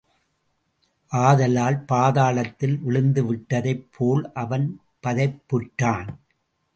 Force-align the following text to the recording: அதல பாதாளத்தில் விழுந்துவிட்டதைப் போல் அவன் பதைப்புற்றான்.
அதல 1.11 1.57
பாதாளத்தில் 1.91 2.75
விழுந்துவிட்டதைப் 2.87 3.85
போல் 3.97 4.23
அவன் 4.33 4.67
பதைப்புற்றான். 5.03 6.09